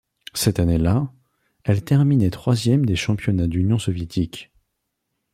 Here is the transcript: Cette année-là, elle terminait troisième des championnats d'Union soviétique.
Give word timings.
Cette 0.33 0.57
année-là, 0.57 1.13
elle 1.63 1.83
terminait 1.83 2.31
troisième 2.31 2.87
des 2.87 2.95
championnats 2.95 3.45
d'Union 3.45 3.77
soviétique. 3.77 4.51